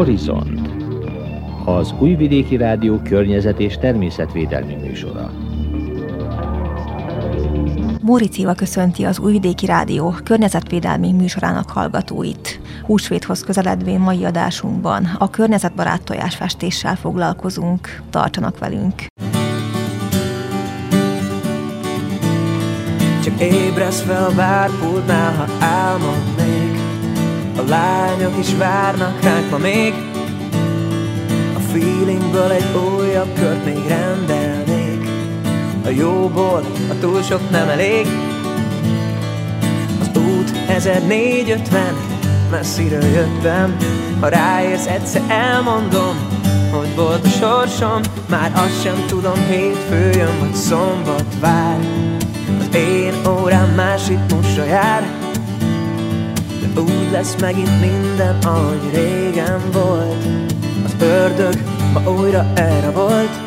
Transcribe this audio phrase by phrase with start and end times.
[0.00, 0.70] Horizont
[1.64, 5.30] az Újvidéki Rádió környezet és természetvédelmi műsora.
[8.02, 12.60] Móric köszönti az Újvidéki Rádió környezetvédelmi műsorának hallgatóit.
[12.86, 18.02] Húsvéthoz közeledvén mai adásunkban a környezetbarát tojásfestéssel foglalkozunk.
[18.10, 18.94] Tartsanak velünk!
[23.24, 26.89] Csak ébresz fel várpultnál, ha álmod még
[27.60, 29.94] A lányok is várnak ránk ma még
[31.56, 32.64] A feelingből egy
[32.98, 35.08] újabb kört még rendelnék.
[35.84, 38.06] A jóból a túl sok nem elég.
[40.00, 41.94] Az út 1450
[42.50, 43.76] messziről jöttem
[44.20, 46.16] Ha ráérsz egyszer elmondom
[46.72, 48.00] hogy volt a sorsom.
[48.28, 51.78] Már azt sem tudom, hétfő jön vagy szombat vár.
[52.74, 55.29] Én órám más ritmusra jár
[56.78, 60.24] úgy lesz megint minden, ahogy régen volt.
[60.84, 61.54] Az ördög
[61.92, 63.40] ma újra erre volt.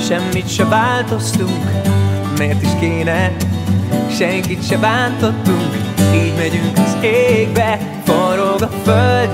[0.00, 1.64] Semmit se változtunk,
[2.38, 3.36] miért is kéne?
[4.10, 5.76] Senkit se bántottunk,
[6.14, 7.78] így megyünk az égbe.
[8.04, 9.30] Forog a föld,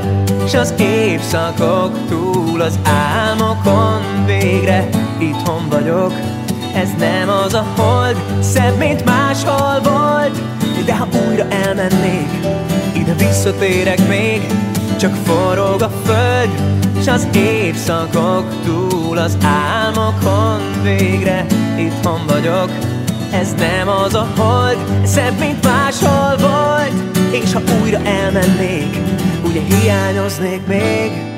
[0.49, 4.89] s az évszakok túl az álmokon Végre.
[5.19, 6.13] Itthon vagyok
[6.75, 10.50] ez nem az a hold Szebb, mint máshol volt
[10.85, 12.29] De ha újra elmennék
[12.95, 14.41] Ide visszatérek még
[14.99, 16.51] Csak forog a föld
[17.03, 21.47] S az évszakok túl Az álmokon végre
[21.79, 22.71] Itthon vagyok.
[23.33, 28.97] Ez nem az a hold Szebb, mint máshol volt És ha újra elmennék
[29.45, 31.30] Ugye hiányoznék még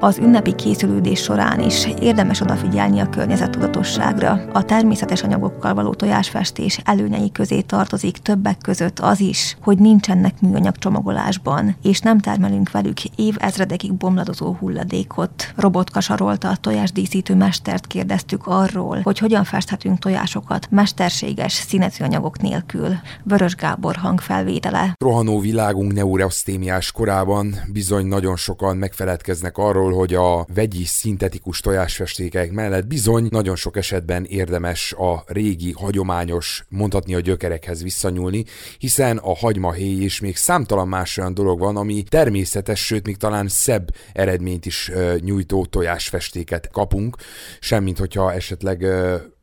[0.00, 4.40] Az ünnepi készülődés során is érdemes odafigyelni a környezettudatosságra.
[4.52, 10.76] A természetes anyagokkal való tojásfestés előnyei közé tartozik többek között az is, hogy nincsenek műanyag
[10.76, 15.52] csomagolásban, és nem termelünk velük évezredekig bomladozó hulladékot.
[15.56, 22.94] Robotka Sarolta a tojásdíszítő mestert kérdeztük arról, hogy hogyan festhetünk tojásokat mesterséges színező anyagok nélkül.
[23.22, 24.94] Vörös Gábor hangfelvétele.
[24.98, 32.86] Rohanó világunk neurosztémiás korában bizony nagyon sokan megfeledkeznek arról, hogy a vegyi szintetikus tojásfestékek mellett
[32.86, 38.44] bizony nagyon sok esetben érdemes a régi, hagyományos, mondhatni a gyökerekhez visszanyúlni,
[38.78, 43.48] hiszen a hagymahéj és még számtalan más olyan dolog van, ami természetes, sőt még talán
[43.48, 47.16] szebb eredményt is nyújtó tojásfestéket kapunk,
[47.60, 48.86] semmint hogyha esetleg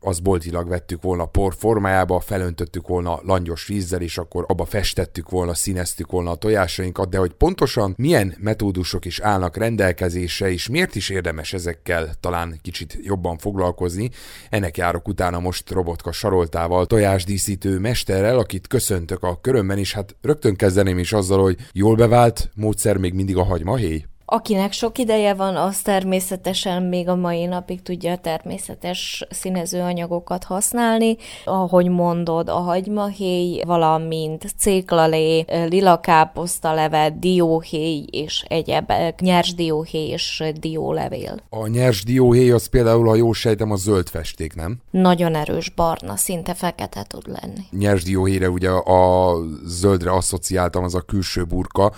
[0.04, 5.54] az boltilag vettük volna por formájába, felöntöttük volna langyos vízzel, és akkor abba festettük volna,
[5.54, 11.08] színeztük volna a tojásainkat, de hogy pontosan milyen metódusok is állnak rendelkezésre, és miért is
[11.08, 14.10] érdemes ezekkel talán kicsit jobban foglalkozni,
[14.50, 20.56] ennek járok utána most Robotka Saroltával, tojásdíszítő mesterrel, akit köszöntök a körömben, és hát rögtön
[20.56, 24.04] kezdeném is azzal, hogy jól bevált módszer még mindig a hagymahéj?
[24.26, 31.16] Akinek sok ideje van, az természetesen még a mai napig tudja a természetes színezőanyagokat használni.
[31.44, 41.36] Ahogy mondod, a hagymahéj, valamint céklalé, lila káposztalevet, dióhéj és egyebek, nyers dióhéj és diólevél.
[41.50, 44.76] A nyers dióhéj az például, ha jól sejtem, a zöld festék, nem?
[44.90, 47.64] Nagyon erős barna, szinte fekete tud lenni.
[47.70, 51.92] Nyers dióhéjre ugye a zöldre asszociáltam, az a külső burka,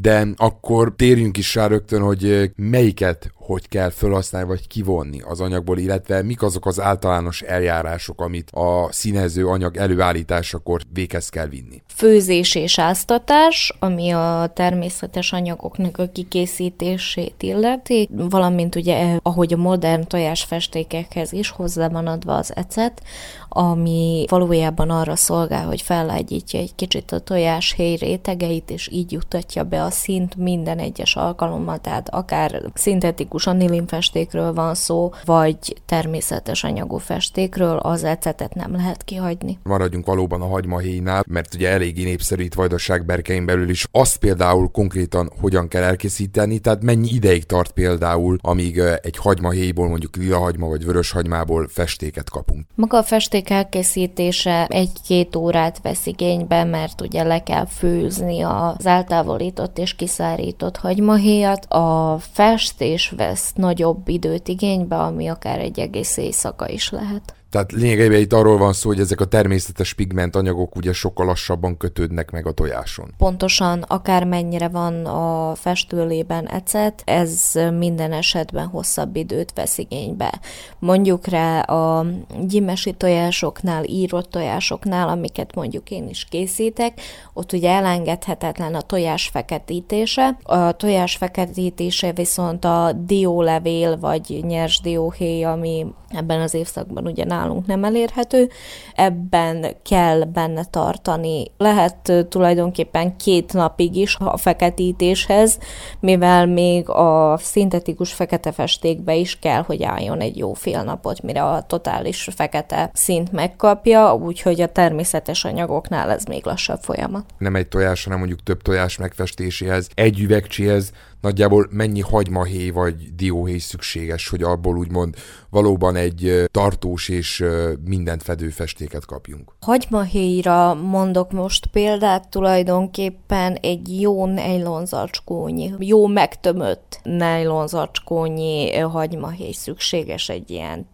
[0.00, 5.78] de akkor térjünk is rá rögtön, hogy melyiket hogy kell felhasználni vagy kivonni az anyagból,
[5.78, 11.82] illetve mik azok az általános eljárások, amit a színező anyag előállításakor véghez kell vinni.
[11.94, 20.06] Főzés és áztatás, ami a természetes anyagoknak a kikészítését illeti, valamint ugye, ahogy a modern
[20.06, 23.02] tojásfestékekhez is hozzá van adva az ecet,
[23.48, 29.64] ami valójában arra szolgál, hogy fellágyítja egy kicsit a tojás héj rétegeit, és így juttatja
[29.64, 36.96] be a szint minden egyes alkalommal, tehát akár szintetikus anilinfestékről van szó, vagy természetes anyagú
[36.96, 39.58] festékről, az ecetet nem lehet kihagyni.
[39.62, 43.86] Maradjunk valóban a hagymahéjnál, mert ugye eléggé népszerű itt Vajdaság berkein belül is.
[43.90, 50.16] Azt például konkrétan hogyan kell elkészíteni, tehát mennyi ideig tart például, amíg egy hagymahéjból, mondjuk
[50.16, 52.66] lila hagyma vagy vörös hagymából festéket kapunk.
[52.74, 59.78] Maga a festék elkészítése egy-két órát vesz igénybe, mert ugye le kell főzni az eltávolított
[59.78, 61.64] és kiszárított hagymahéjat.
[61.64, 67.34] A festés vesz nagyobb időt igénybe, ami akár egy egész éjszaka is lehet.
[67.50, 71.76] Tehát lényegében itt arról van szó, hogy ezek a természetes pigment anyagok ugye sokkal lassabban
[71.76, 73.14] kötődnek meg a tojáson.
[73.16, 80.40] Pontosan, akármennyire van a festőlében ecet, ez minden esetben hosszabb időt vesz igénybe.
[80.78, 82.06] Mondjuk rá a
[82.46, 87.00] gyimesi tojásoknál, írott tojásoknál, amiket mondjuk én is készítek,
[87.32, 90.38] ott ugye elengedhetetlen a tojás feketítése.
[90.42, 97.66] A tojás feketítése viszont a diólevél vagy nyers dióhéj, ami ebben az évszakban ugye nálunk
[97.66, 98.48] nem elérhető,
[98.94, 101.44] ebben kell benne tartani.
[101.56, 105.58] Lehet tulajdonképpen két napig is a feketítéshez,
[106.00, 111.44] mivel még a szintetikus fekete festékbe is kell, hogy álljon egy jó fél napot, mire
[111.44, 117.24] a totális fekete szint megkapja, úgyhogy a természetes anyagoknál ez még lassabb folyamat.
[117.38, 123.58] Nem egy tojás, hanem mondjuk több tojás megfestéséhez, egy üvegcséhez nagyjából mennyi hagymahéj vagy dióhéj
[123.58, 125.14] szükséges, hogy abból úgymond
[125.50, 127.44] valóban egy tartós és
[127.84, 129.52] mindent fedő festéket kapjunk.
[129.60, 140.86] Hagymahéjra mondok most példát, tulajdonképpen egy jó nejlonzacskónyi, jó megtömött nejlonzacskónyi hagymahéj szükséges egy ilyen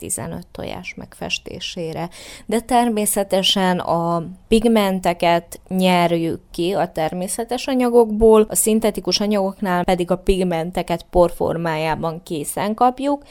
[0.00, 2.08] 10-15 tojás megfestésére.
[2.46, 10.16] De természetesen a pigmenteket nyerjük ki a természetes anyagokból, a szintetikus anyagoknál másoknál pedig a
[10.16, 13.22] pigmenteket porformájában készen kapjuk,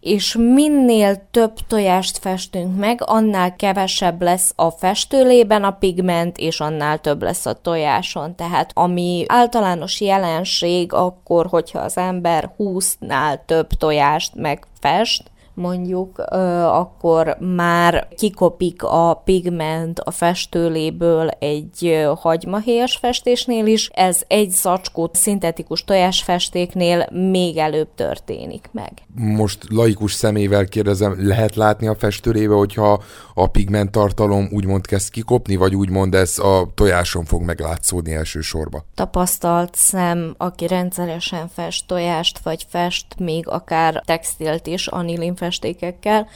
[0.00, 6.98] és minél több tojást festünk meg, annál kevesebb lesz a festőlében a pigment, és annál
[6.98, 8.34] több lesz a tojáson.
[8.34, 16.18] Tehát ami általános jelenség, akkor, hogyha az ember 20-nál több tojást megfest, mondjuk,
[16.66, 25.84] akkor már kikopik a pigment a festőléből egy hagymahéjas festésnél is, ez egy zacskó szintetikus
[25.84, 28.92] tojásfestéknél még előbb történik meg.
[29.14, 33.02] Most laikus szemével kérdezem, lehet látni a festőlébe, hogyha
[33.34, 38.84] a pigment tartalom úgymond kezd kikopni, vagy úgymond ez a tojáson fog meglátszódni elsősorban?
[38.94, 46.26] Tapasztalt szem, aki rendszeresen fest tojást, vagy fest még akár textilt is anilin festékekkel,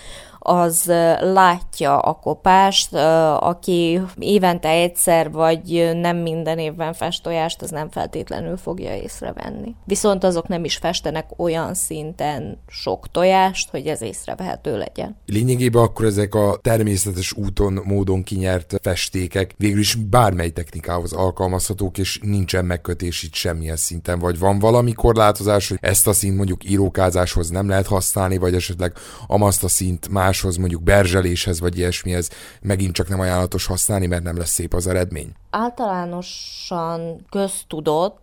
[0.49, 0.85] az
[1.21, 2.95] látja a kopást,
[3.39, 9.75] aki évente egyszer vagy nem minden évben fest tojást, az nem feltétlenül fogja észrevenni.
[9.85, 15.17] Viszont azok nem is festenek olyan szinten sok tojást, hogy ez észrevehető legyen.
[15.27, 22.21] Lényegében akkor ezek a természetes úton, módon kinyert festékek végül is bármely technikához alkalmazhatók, és
[22.23, 27.51] nincsen megkötés itt semmilyen szinten, vagy van valami korlátozás, hogy ezt a szint mondjuk írókázáshoz
[27.51, 28.93] nem lehet használni, vagy esetleg
[29.27, 32.31] amazt a szint más máshoz, mondjuk berzseléshez vagy ilyesmihez
[32.61, 35.33] megint csak nem ajánlatos használni, mert nem lesz szép az eredmény?
[35.51, 38.19] Általánosan köztudott,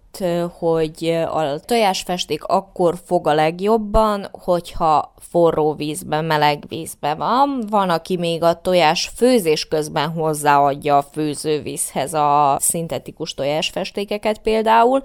[0.60, 7.64] hogy a tojásfesték akkor fog a legjobban, hogyha forró vízben, meleg vízben van.
[7.70, 15.02] Van, aki még a tojás főzés közben hozzáadja a főzővízhez a szintetikus tojásfestékeket például,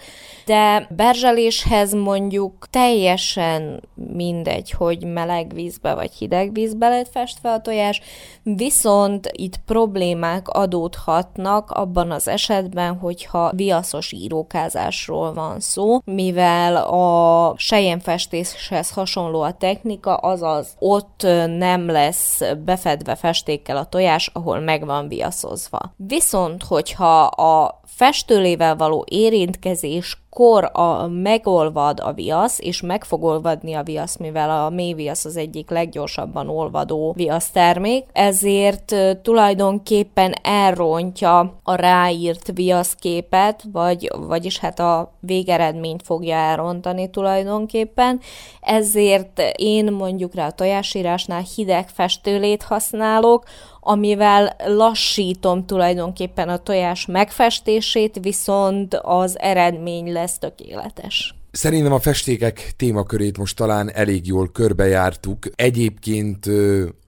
[0.47, 8.01] de berzseléshez mondjuk teljesen mindegy, hogy meleg vízbe vagy hideg vízbe lett festve a tojás,
[8.43, 17.55] viszont itt problémák adódhatnak abban az esetben, hogyha viaszos írókázás festésről van szó, mivel a
[17.57, 21.23] sejemfestéshez hasonló a technika, azaz ott
[21.59, 25.79] nem lesz befedve festékkel a tojás, ahol meg van viaszozva.
[25.97, 33.75] Viszont, hogyha a festőlével való érintkezés kor a, megolvad a viasz, és meg fog olvadni
[33.75, 41.61] a viasz, mivel a mély viasz az egyik leggyorsabban olvadó viasz termék, ezért tulajdonképpen elrontja
[41.63, 48.21] a ráírt viaszképet, vagy, vagyis hát a végeredményt fogja elrontani tulajdonképpen,
[48.61, 53.45] ezért én mondjuk rá a tojásírásnál hideg festőlét használok,
[53.89, 61.35] amivel lassítom tulajdonképpen a tojás megfestését, viszont az eredmény lesz tökéletes.
[61.51, 65.47] Szerintem a festékek témakörét most talán elég jól körbejártuk.
[65.55, 66.47] Egyébként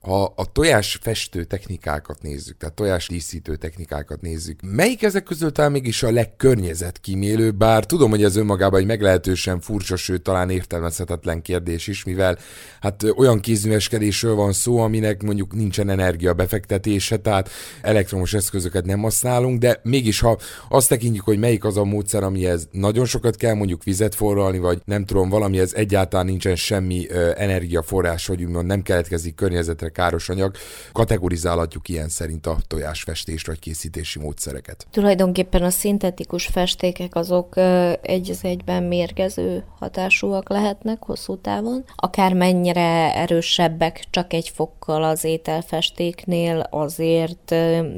[0.01, 5.71] ha a tojás festő technikákat nézzük, tehát tojás díszítő technikákat nézzük, melyik ezek közül talán
[5.71, 11.87] mégis a legkörnyezetkímélőbb, bár tudom, hogy ez önmagában egy meglehetősen furcsa, sőt talán értelmezhetetlen kérdés
[11.87, 12.37] is, mivel
[12.79, 17.49] hát olyan kézműveskedésről van szó, aminek mondjuk nincsen energia befektetése, tehát
[17.81, 20.37] elektromos eszközöket nem használunk, de mégis ha
[20.69, 24.81] azt tekintjük, hogy melyik az a módszer, amihez nagyon sokat kell mondjuk vizet forralni, vagy
[24.85, 30.55] nem tudom, valamihez egyáltalán nincsen semmi energiaforrás, hogy úgymond nem keletkezik környezetre káros anyag.
[30.91, 34.87] Kategorizálhatjuk ilyen szerint a tojásfestést vagy készítési módszereket.
[34.91, 37.57] Tulajdonképpen a szintetikus festékek azok
[38.01, 41.83] egy az egyben mérgező hatásúak lehetnek hosszú távon.
[41.95, 47.55] Akár mennyire erősebbek csak egy fokkal az ételfestéknél, azért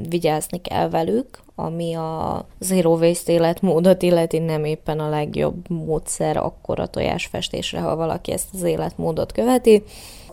[0.10, 6.79] vigyázni kell velük, ami a zero waste életmódot illeti nem éppen a legjobb módszer akkor
[6.79, 9.83] a tojásfestésre, ha valaki ezt az életmódot követi.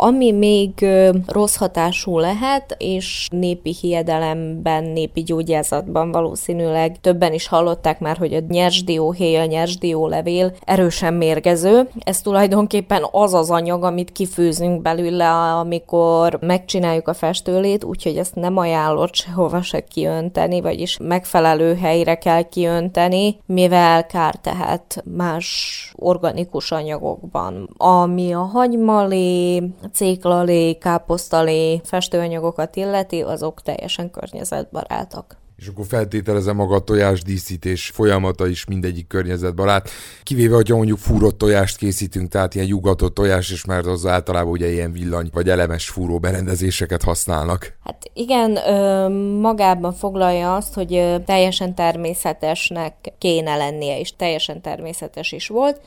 [0.02, 0.86] Ami még
[1.26, 8.40] rossz hatású lehet, és népi hiedelemben, népi gyógyászatban valószínűleg többen is hallották már, hogy a
[8.48, 11.88] nyersdióhéj, a nyersdiólevél erősen mérgező.
[11.98, 18.56] Ez tulajdonképpen az az anyag, amit kifőzünk belőle, amikor megcsináljuk a festőlét, úgyhogy ezt nem
[18.56, 27.74] ajánlott sehova se kiönteni, vagyis megfelelő helyre kell kiönteni, mivel kár tehet más organikus anyagokban.
[27.76, 29.62] Ami a hagymalé,
[29.92, 38.46] céklalé, káposztalé festőanyagokat illeti, azok teljesen környezetbarátak és akkor feltételezem maga a tojás díszítés folyamata
[38.46, 39.90] is mindegyik környezetbarát.
[40.22, 44.72] Kivéve, hogyha mondjuk fúrott tojást készítünk, tehát ilyen jugatott tojás, és mert az általában ugye
[44.72, 47.76] ilyen villany vagy elemes fúró berendezéseket használnak.
[47.84, 48.50] Hát igen,
[49.40, 55.80] magában foglalja azt, hogy teljesen természetesnek kéne lennie, és teljesen természetes is volt.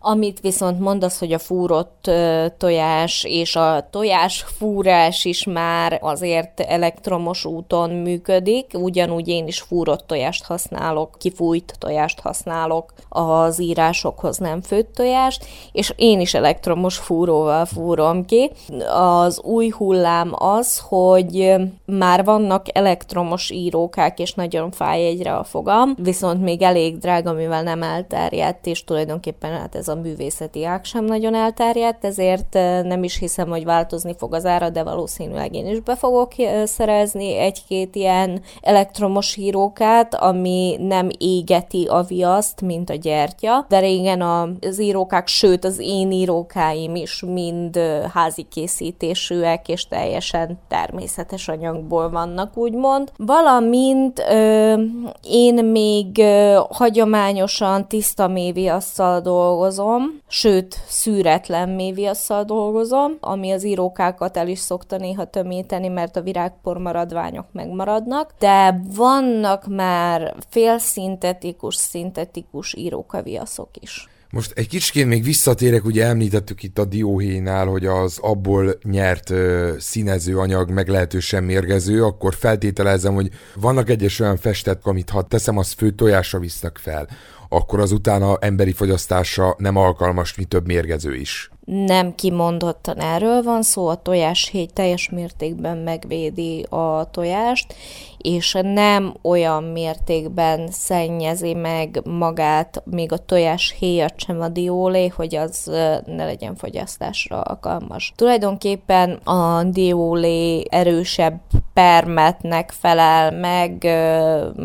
[0.00, 2.10] Amit viszont mondasz, hogy a fúrott
[2.58, 10.06] tojás és a tojás fúrás is már azért elektromos úton működik, ugyanúgy én is fúrott
[10.06, 17.64] tojást használok, kifújt tojást használok az írásokhoz nem főtt tojást, és én is elektromos fúróval
[17.64, 18.50] fúrom ki.
[18.92, 25.94] Az új hullám az, hogy már vannak elektromos írókák, és nagyon fáj egyre a fogam,
[26.02, 31.04] viszont még elég drága, mivel nem elterjedt, és tulajdonképpen hát ez a művészeti ág sem
[31.04, 32.52] nagyon elterjedt, ezért
[32.82, 36.32] nem is hiszem, hogy változni fog az ára, de valószínűleg én is be fogok
[36.64, 44.20] szerezni egy-két ilyen elektromos írókát, ami nem égeti a viaszt, mint a gyertya, de régen
[44.60, 47.78] az írókák, sőt az én írókáim is mind
[48.14, 53.12] házi készítésűek, és teljesen természetes anyagból vannak, úgymond.
[53.16, 54.74] Valamint ö,
[55.22, 64.36] én még ö, hagyományosan tiszta méviasszal dolgozom, dolgozom, sőt, szűretlen méviasszal dolgozom, ami az írókákat
[64.36, 72.74] el is szokta néha tömíteni, mert a virágpor maradványok megmaradnak, de vannak már félszintetikus, szintetikus
[72.74, 74.08] írókaviaszok is.
[74.30, 79.74] Most egy kicsit még visszatérek, ugye említettük itt a dióhéjnál, hogy az abból nyert ö,
[79.78, 85.72] színező anyag meglehetősen mérgező, akkor feltételezem, hogy vannak egyes olyan festet, amit ha teszem, az
[85.72, 87.08] fő tojásra visznek fel
[87.48, 91.50] akkor az utána emberi fogyasztásra nem alkalmas, mi több mérgező is.
[91.70, 97.74] Nem kimondottan erről van szó, a tojáshéj teljes mértékben megvédi a tojást,
[98.18, 105.34] és nem olyan mértékben szennyezi meg magát, még a tojás héjat sem a diólé, hogy
[105.34, 105.64] az
[106.06, 108.12] ne legyen fogyasztásra alkalmas.
[108.16, 111.40] Tulajdonképpen a diólé erősebb
[111.72, 113.86] permetnek felel meg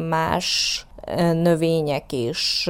[0.09, 0.85] más
[1.33, 2.69] növények és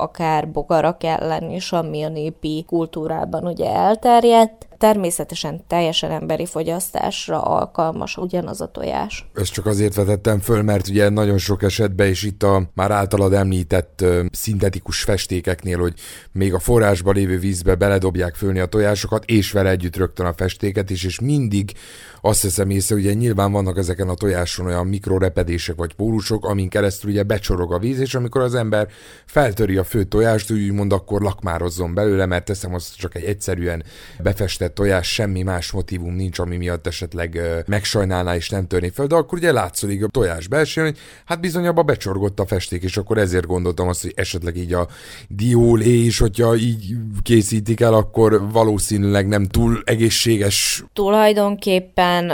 [0.00, 8.16] akár bogarak ellen is, ami a népi kultúrában ugye elterjedt természetesen teljesen emberi fogyasztásra alkalmas
[8.16, 9.30] ugyanaz a tojás.
[9.34, 13.32] Ezt csak azért vetettem föl, mert ugye nagyon sok esetben is itt a már általad
[13.32, 15.94] említett szintetikus festékeknél, hogy
[16.32, 20.90] még a forrásba lévő vízbe beledobják fölni a tojásokat, és vele együtt rögtön a festéket
[20.90, 21.72] is, és mindig
[22.20, 27.10] azt hiszem észre, ugye nyilván vannak ezeken a tojáson olyan mikrorepedések vagy pólusok, amin keresztül
[27.10, 28.88] ugye becsorog a víz, és amikor az ember
[29.26, 33.84] feltöri a fő tojást, úgymond akkor lakmározzon belőle, mert teszem, az csak egy egyszerűen
[34.22, 39.14] befestett tojás, semmi más motivum nincs, ami miatt esetleg megsajnálná és nem törni fel, de
[39.14, 43.18] akkor ugye látszik a tojás belsőn, hogy hát bizony abba becsorgott a festék, és akkor
[43.18, 44.88] ezért gondoltam azt, hogy esetleg így a
[45.28, 50.84] diólé is, hogyha így készítik el, akkor valószínűleg nem túl egészséges.
[50.92, 52.30] Tulajdonképpen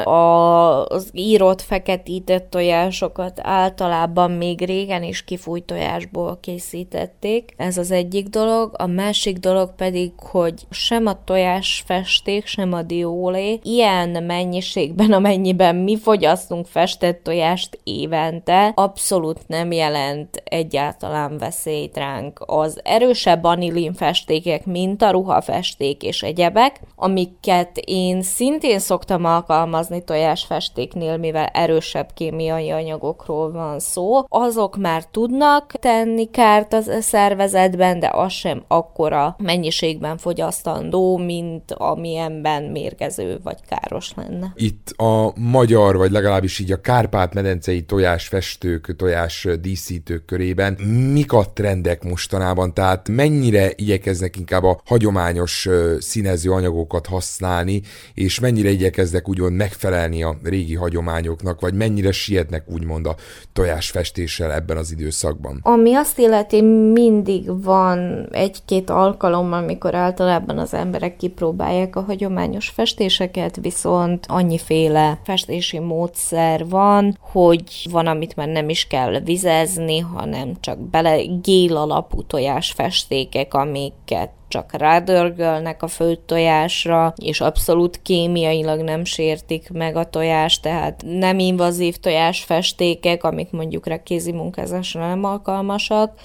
[0.86, 7.54] az írott feketített tojásokat általában még régen is kifújt tojásból készítették.
[7.56, 8.74] Ez az egyik dolog.
[8.78, 13.60] A másik dolog pedig, hogy sem a tojás fest festék, sem a diólé.
[13.62, 22.40] Ilyen mennyiségben, amennyiben mi fogyasztunk festett tojást évente, abszolút nem jelent egyáltalán veszélyt ránk.
[22.46, 31.16] Az erősebb anilin festékek, mint a ruhafesték és egyebek, amiket én szintén szoktam alkalmazni tojásfestéknél,
[31.16, 38.32] mivel erősebb kémiai anyagokról van szó, azok már tudnak tenni kárt a szervezetben, de az
[38.32, 44.52] sem akkora mennyiségben fogyasztandó, mint ami semmilyenben mérgező vagy káros lenne.
[44.54, 50.72] Itt a magyar, vagy legalábbis így a Kárpát-medencei tojásfestők, tojás díszítők körében
[51.12, 52.74] mik a trendek mostanában?
[52.74, 55.68] Tehát mennyire igyekeznek inkább a hagyományos
[55.98, 57.82] színező anyagokat használni,
[58.14, 63.16] és mennyire igyekeznek úgymond megfelelni a régi hagyományoknak, vagy mennyire sietnek úgymond a
[63.52, 65.58] tojásfestéssel ebben az időszakban?
[65.62, 73.58] Ami azt illeti, mindig van egy-két alkalom, amikor általában az emberek kipróbálják a hagyományos festéseket,
[73.60, 80.78] viszont annyiféle festési módszer van, hogy van, amit már nem is kell vizezni, hanem csak
[80.78, 89.70] bele gél alapú tojásfestékek, amiket csak rádörgölnek a főtt tojásra, és abszolút kémiailag nem sértik
[89.70, 96.20] meg a tojást, tehát nem invazív tojásfestékek, amik mondjuk kézi munkázásra nem alkalmasak,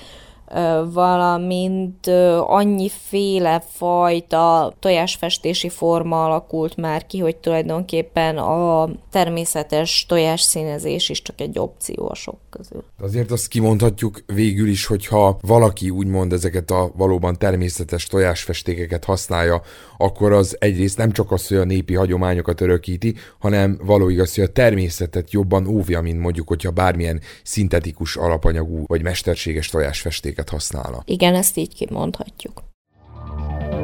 [0.93, 2.07] valamint
[2.39, 11.59] annyiféle fajta tojásfestési forma alakult már ki, hogy tulajdonképpen a természetes tojásszínezés is csak egy
[11.59, 12.83] opció a sok közül.
[13.01, 19.61] Azért azt kimondhatjuk végül is, hogyha valaki úgymond ezeket a valóban természetes tojásfestékeket használja,
[19.97, 24.43] akkor az egyrészt nem csak az, hogy a népi hagyományokat örökíti, hanem való igaz, hogy
[24.43, 30.97] a természetet jobban óvja, mint mondjuk, hogyha bármilyen szintetikus alapanyagú vagy mesterséges tojásfestéket használna.
[31.05, 32.63] Igen, ezt így kimondhatjuk.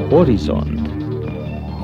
[0.09, 0.89] Horizont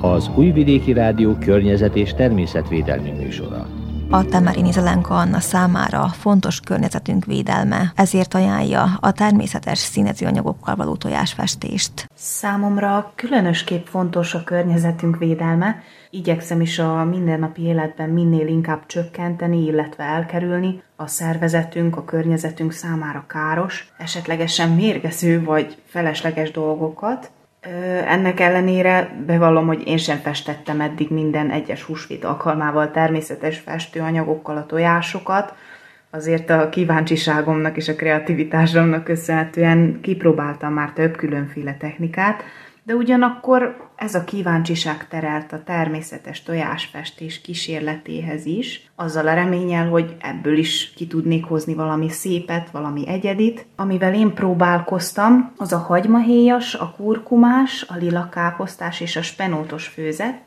[0.02, 3.83] az Újvidéki Rádió környezet és természetvédelmi műsora.
[4.14, 12.10] A Temerini Zelenka Anna számára fontos környezetünk védelme, ezért ajánlja a természetes színezőanyagokkal való tojásfestést.
[12.16, 20.04] Számomra különösképp fontos a környezetünk védelme, igyekszem is a mindennapi életben minél inkább csökkenteni, illetve
[20.04, 20.84] elkerülni.
[20.96, 27.32] A szervezetünk, a környezetünk számára káros, esetlegesen mérgező vagy felesleges dolgokat,
[28.06, 34.66] ennek ellenére bevallom, hogy én sem festettem eddig minden egyes húsvét alkalmával természetes festőanyagokkal a
[34.66, 35.54] tojásokat,
[36.12, 42.44] azért a kíváncsiságomnak és a kreativitásomnak köszönhetően kipróbáltam már több különféle technikát,
[42.84, 50.16] de ugyanakkor ez a kíváncsiság terelt a természetes tojásfestés kísérletéhez is, azzal a reményel, hogy
[50.20, 53.66] ebből is ki tudnék hozni valami szépet, valami egyedit.
[53.76, 60.42] Amivel én próbálkoztam, az a hagymahéjas, a kurkumás, a lila káposztás és a spenótos főzet,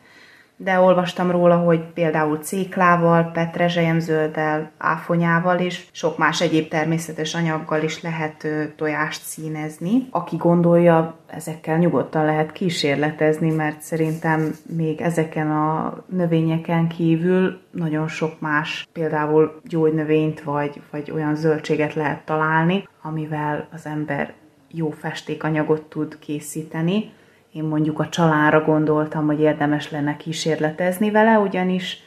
[0.56, 8.02] de olvastam róla, hogy például céklával, petrezselyemzölddel, áfonyával és sok más egyéb természetes anyaggal is
[8.02, 10.06] lehet tojást színezni.
[10.10, 18.40] Aki gondolja, ezekkel nyugodtan lehet kísérletezni, mert szerintem még ezeken a növényeken kívül nagyon sok
[18.40, 24.32] más, például gyógynövényt vagy, vagy olyan zöldséget lehet találni, amivel az ember
[24.70, 27.12] jó festékanyagot tud készíteni
[27.56, 31.98] én mondjuk a csalánra gondoltam, hogy érdemes lenne kísérletezni vele, ugyanis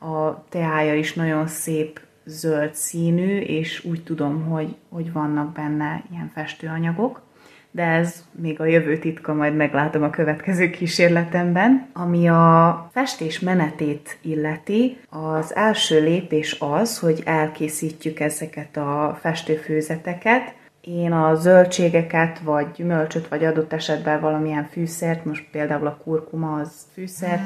[0.00, 6.30] a teája is nagyon szép zöld színű, és úgy tudom, hogy, hogy vannak benne ilyen
[6.34, 7.22] festőanyagok,
[7.70, 11.86] de ez még a jövő titka, majd meglátom a következő kísérletemben.
[11.92, 20.54] Ami a festés menetét illeti, az első lépés az, hogy elkészítjük ezeket a festőfőzeteket,
[20.86, 26.72] én a zöldségeket, vagy gyümölcsöt, vagy adott esetben valamilyen fűszert, most például a kurkuma az
[26.92, 27.40] fűszer,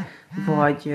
[0.47, 0.95] vagy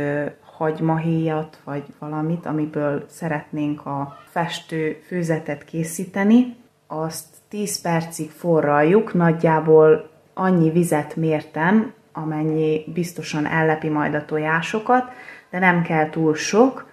[0.58, 6.56] hagymahéjat, vagy valamit, amiből szeretnénk a festő főzetet készíteni,
[6.88, 15.12] azt 10 percig forraljuk, nagyjából annyi vizet mértem, amennyi biztosan ellepi majd a tojásokat,
[15.50, 16.92] de nem kell túl sok,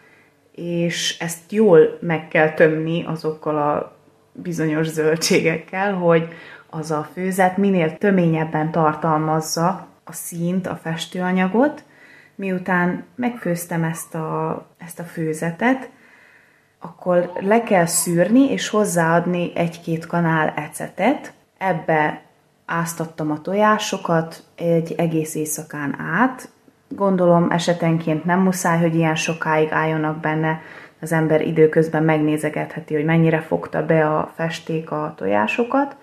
[0.55, 4.00] és ezt jól meg kell tömni azokkal a
[4.33, 6.29] bizonyos zöldségekkel, hogy
[6.71, 11.85] az a főzet minél töményebben tartalmazza a színt, a festőanyagot.
[12.35, 15.90] Miután megfőztem ezt a, ezt a főzetet,
[16.79, 21.33] akkor le kell szűrni és hozzáadni egy-két kanál ecetet.
[21.59, 22.23] Ebbe
[22.66, 26.49] áztattam a tojásokat egy egész éjszakán át.
[26.88, 30.61] Gondolom esetenként nem muszáj, hogy ilyen sokáig álljonak benne,
[31.01, 35.97] az ember időközben megnézegetheti, hogy mennyire fogta be a festék a tojásokat,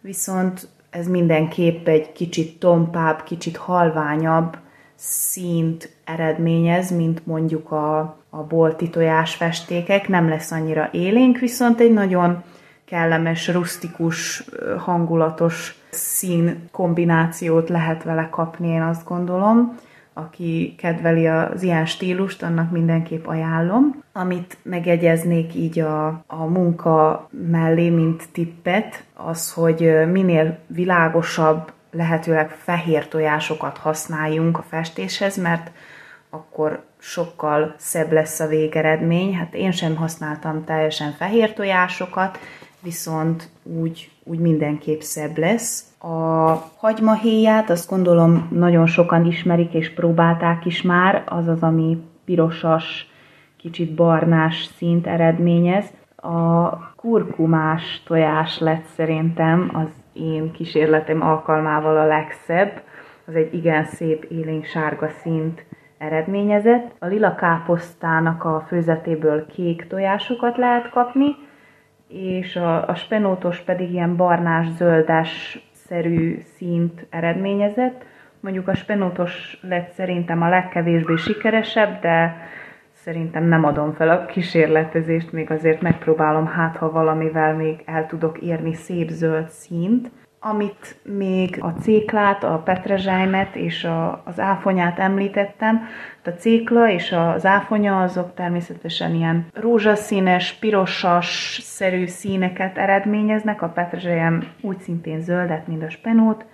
[0.00, 4.56] viszont ez mindenképp egy kicsit tompább, kicsit halványabb
[4.94, 7.98] színt eredményez, mint mondjuk a,
[8.30, 10.08] a bolti tojásfestékek.
[10.08, 12.42] Nem lesz annyira élénk, viszont egy nagyon
[12.84, 14.44] kellemes, rustikus,
[14.78, 19.76] hangulatos szín kombinációt lehet vele kapni, én azt gondolom
[20.14, 24.02] aki kedveli az ilyen stílust, annak mindenképp ajánlom.
[24.12, 33.08] Amit megjegyeznék így a, a munka mellé, mint tippet, az, hogy minél világosabb lehetőleg fehér
[33.08, 35.70] tojásokat használjunk a festéshez, mert
[36.30, 39.36] akkor sokkal szebb lesz a végeredmény.
[39.36, 42.38] Hát én sem használtam teljesen fehér tojásokat,
[42.82, 45.84] viszont úgy, úgy mindenképp szebb lesz.
[45.98, 46.08] A
[46.76, 53.10] hagymahéját azt gondolom nagyon sokan ismerik és próbálták is már, az az, ami pirosas,
[53.56, 55.84] kicsit barnás szint eredményez.
[56.16, 62.82] A kurkumás tojás lett szerintem az én kísérletem alkalmával a legszebb.
[63.26, 65.64] Az egy igen szép élénk sárga szint
[65.98, 66.90] eredményezett.
[66.98, 71.36] A lila káposztának a főzetéből kék tojásokat lehet kapni,
[72.12, 78.04] és a, a spenótos pedig ilyen barnás-zöldes szerű színt eredményezett.
[78.40, 82.36] Mondjuk a spenótos lett szerintem a legkevésbé sikeresebb, de
[82.92, 88.38] szerintem nem adom fel a kísérletezést, még azért megpróbálom, hát ha valamivel még el tudok
[88.38, 90.10] érni szép zöld színt.
[90.40, 95.80] Amit még a céklát, a petrezsájmet és a, az áfonyát említettem,
[96.26, 104.48] a cékla és az áfonya azok természetesen ilyen rózsaszínes, pirosas szerű színeket eredményeznek, a petrezsájem
[104.60, 106.44] úgy szintén zöldet, mint a spenót,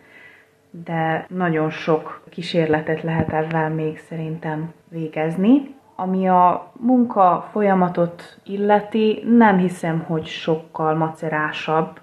[0.71, 5.77] de nagyon sok kísérletet lehet ebben még szerintem végezni.
[5.97, 12.01] Ami a munka folyamatot illeti, nem hiszem, hogy sokkal macerásabb,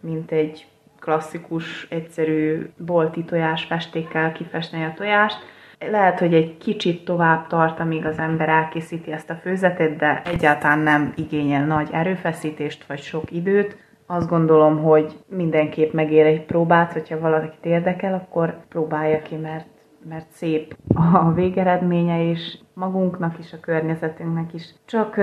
[0.00, 0.66] mint egy
[1.00, 3.24] klasszikus, egyszerű bolti
[3.68, 5.38] festékkel kifesteni a tojást.
[5.78, 10.78] Lehet, hogy egy kicsit tovább tart, amíg az ember elkészíti ezt a főzetet, de egyáltalán
[10.78, 13.76] nem igényel nagy erőfeszítést vagy sok időt.
[14.06, 19.66] Azt gondolom, hogy mindenképp megér egy próbát, hogyha valakit érdekel, akkor próbálja ki, mert
[20.08, 25.20] mert szép a végeredménye, és magunknak is, a környezetünknek is csak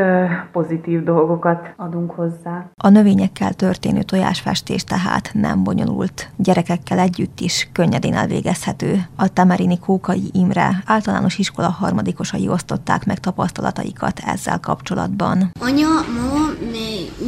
[0.52, 2.70] pozitív dolgokat adunk hozzá.
[2.78, 6.30] A növényekkel történő tojásfestés tehát nem bonyolult.
[6.38, 9.02] Gyerekekkel együtt is könnyedén elvégezhető.
[9.16, 15.52] A Temerini Kókai Imre általános iskola harmadikosai osztották meg tapasztalataikat ezzel kapcsolatban.
[15.60, 16.53] Anya, mama,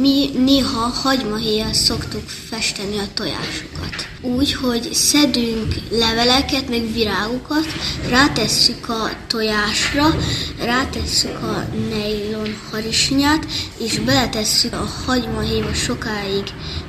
[0.00, 4.08] mi, néha hagymahéjjel szoktuk festeni a tojásokat.
[4.20, 7.66] Úgy, hogy szedünk leveleket, meg virágokat,
[8.08, 10.16] rátesszük a tojásra,
[10.58, 13.46] rátesszük a nejlon harisnyát,
[13.78, 16.44] és beletesszük a hagymahéjba sokáig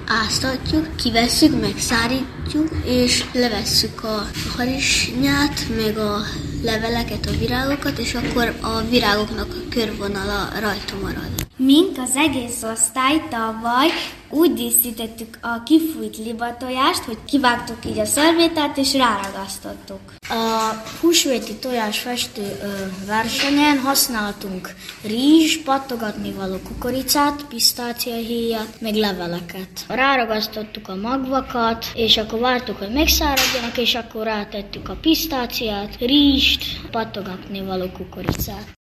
[0.08, 6.22] áztatjuk, kivesszük, megszárítjuk, és levesszük a harisnyát, meg a
[6.64, 11.37] leveleket, a virágokat, és akkor a virágoknak a körvonala rajta marad.
[11.60, 13.88] Mink az egész osztály tavaly
[14.30, 20.00] úgy díszítettük a kifújt libatojást, hogy kivágtuk így a szörvétát és ráragasztottuk.
[20.30, 22.60] A húsvéti tojásfestő
[23.06, 24.70] versenyen használtunk
[25.04, 29.86] rizs, pattogatni való kukoricát, pisztáciahéjat, meg leveleket.
[29.88, 37.62] Ráragasztottuk a magvakat, és akkor vártuk, hogy megszáradjanak, és akkor rátettük a pisztáciát, rizst, pattogatni
[37.62, 38.77] való kukoricát.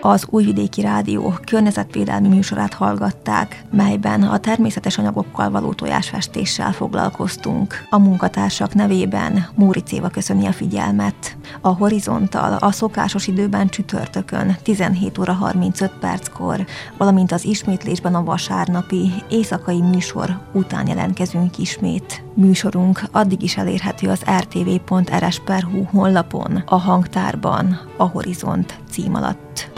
[0.00, 7.86] Az Újvidéki Rádió környezetvédelmi műsorát hallgatták, melyben a természetes anyagokkal való tojásfestéssel foglalkoztunk.
[7.90, 11.36] A munkatársak nevében Móri Céva köszöni a figyelmet.
[11.60, 19.12] A Horizontal a szokásos időben csütörtökön 17 óra 35 perckor, valamint az ismétlésben a vasárnapi
[19.30, 22.22] éjszakai műsor után jelentkezünk ismét.
[22.34, 29.69] Műsorunk addig is elérhető az rtv.rs.hu honlapon, a hangtárban, a Horizont cím alatt.